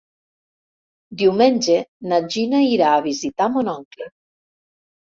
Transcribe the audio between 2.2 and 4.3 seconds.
Gina irà a visitar mon oncle.